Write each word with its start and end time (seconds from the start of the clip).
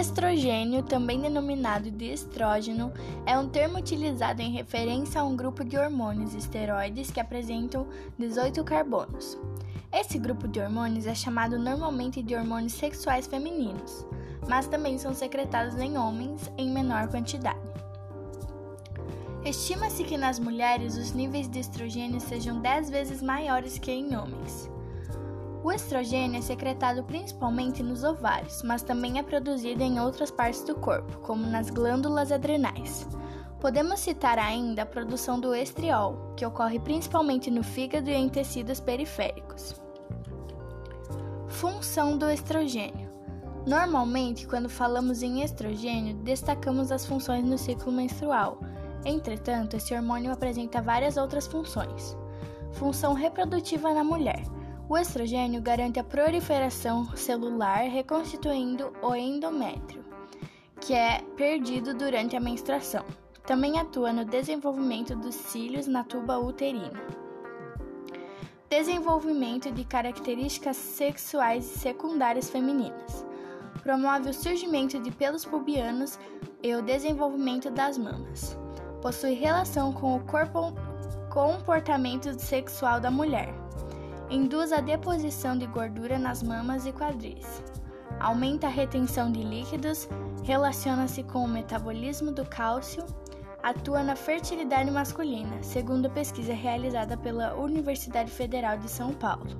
estrogênio, 0.00 0.82
também 0.82 1.20
denominado 1.20 1.90
de 1.90 2.06
estrógeno, 2.06 2.92
é 3.26 3.38
um 3.38 3.48
termo 3.48 3.78
utilizado 3.78 4.40
em 4.40 4.50
referência 4.50 5.20
a 5.20 5.24
um 5.24 5.36
grupo 5.36 5.62
de 5.62 5.76
hormônios 5.76 6.34
esteroides 6.34 7.10
que 7.10 7.20
apresentam 7.20 7.86
18 8.18 8.64
carbonos. 8.64 9.38
Esse 9.92 10.18
grupo 10.18 10.48
de 10.48 10.60
hormônios 10.60 11.06
é 11.06 11.14
chamado 11.14 11.58
normalmente 11.58 12.22
de 12.22 12.34
hormônios 12.34 12.72
sexuais 12.72 13.26
femininos, 13.26 14.06
mas 14.48 14.66
também 14.66 14.96
são 14.98 15.12
secretados 15.12 15.76
em 15.76 15.98
homens 15.98 16.50
em 16.56 16.70
menor 16.70 17.08
quantidade. 17.08 17.60
Estima-se 19.44 20.04
que 20.04 20.16
nas 20.16 20.38
mulheres 20.38 20.96
os 20.96 21.12
níveis 21.12 21.48
de 21.48 21.60
estrogênio 21.60 22.20
sejam 22.20 22.60
10 22.60 22.90
vezes 22.90 23.22
maiores 23.22 23.78
que 23.78 23.90
em 23.90 24.16
homens. 24.16 24.70
O 25.62 25.70
estrogênio 25.70 26.38
é 26.38 26.42
secretado 26.42 27.02
principalmente 27.04 27.82
nos 27.82 28.02
ovários, 28.02 28.62
mas 28.62 28.82
também 28.82 29.18
é 29.18 29.22
produzido 29.22 29.82
em 29.82 30.00
outras 30.00 30.30
partes 30.30 30.62
do 30.64 30.74
corpo, 30.74 31.18
como 31.18 31.46
nas 31.46 31.68
glândulas 31.70 32.32
adrenais. 32.32 33.06
Podemos 33.60 34.00
citar 34.00 34.38
ainda 34.38 34.82
a 34.82 34.86
produção 34.86 35.38
do 35.38 35.54
estriol, 35.54 36.34
que 36.36 36.46
ocorre 36.46 36.78
principalmente 36.78 37.50
no 37.50 37.62
fígado 37.62 38.08
e 38.08 38.14
em 38.14 38.28
tecidos 38.28 38.80
periféricos. 38.80 39.74
Função 41.46 42.16
do 42.16 42.30
estrogênio. 42.30 43.10
Normalmente, 43.66 44.46
quando 44.46 44.70
falamos 44.70 45.22
em 45.22 45.42
estrogênio, 45.42 46.14
destacamos 46.16 46.90
as 46.90 47.04
funções 47.04 47.44
no 47.44 47.58
ciclo 47.58 47.92
menstrual 47.92 48.58
Entretanto, 49.04 49.76
esse 49.76 49.94
hormônio 49.94 50.32
apresenta 50.32 50.82
várias 50.82 51.16
outras 51.16 51.46
funções. 51.46 52.16
Função 52.72 53.14
reprodutiva 53.14 53.92
na 53.94 54.04
mulher. 54.04 54.42
O 54.90 54.98
estrogênio 54.98 55.62
garante 55.62 56.00
a 56.00 56.04
proliferação 56.04 57.16
celular, 57.16 57.84
reconstituindo 57.88 58.92
o 59.00 59.14
endométrio, 59.14 60.04
que 60.80 60.92
é 60.92 61.20
perdido 61.36 61.94
durante 61.94 62.34
a 62.34 62.40
menstruação. 62.40 63.04
Também 63.46 63.78
atua 63.78 64.12
no 64.12 64.24
desenvolvimento 64.24 65.14
dos 65.14 65.36
cílios 65.36 65.86
na 65.86 66.02
tuba 66.02 66.40
uterina. 66.40 67.00
Desenvolvimento 68.68 69.70
de 69.70 69.84
características 69.84 70.76
sexuais 70.76 71.64
secundárias 71.64 72.50
femininas. 72.50 73.24
Promove 73.84 74.30
o 74.30 74.34
surgimento 74.34 74.98
de 74.98 75.12
pelos 75.12 75.44
pubianos 75.44 76.18
e 76.64 76.74
o 76.74 76.82
desenvolvimento 76.82 77.70
das 77.70 77.96
mamas 77.96 78.58
possui 79.00 79.32
relação 79.32 79.92
com 79.92 80.16
o 80.16 80.20
corpo, 80.24 80.74
comportamento 81.30 82.38
sexual 82.38 83.00
da 83.00 83.10
mulher. 83.10 83.69
Induz 84.30 84.72
a 84.72 84.80
deposição 84.80 85.58
de 85.58 85.66
gordura 85.66 86.16
nas 86.16 86.40
mamas 86.40 86.86
e 86.86 86.92
quadris. 86.92 87.62
Aumenta 88.20 88.68
a 88.68 88.70
retenção 88.70 89.32
de 89.32 89.42
líquidos, 89.42 90.08
relaciona-se 90.44 91.24
com 91.24 91.44
o 91.44 91.48
metabolismo 91.48 92.30
do 92.30 92.44
cálcio, 92.44 93.04
atua 93.60 94.04
na 94.04 94.14
fertilidade 94.14 94.88
masculina, 94.88 95.60
segundo 95.62 96.08
pesquisa 96.08 96.54
realizada 96.54 97.16
pela 97.16 97.54
Universidade 97.54 98.30
Federal 98.30 98.78
de 98.78 98.88
São 98.88 99.12
Paulo. 99.12 99.50